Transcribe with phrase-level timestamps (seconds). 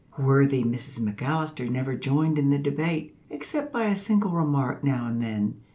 [0.17, 5.21] Worthy Mrs McAllister never joined in the debate, except by a single remark now and
[5.21, 5.61] then.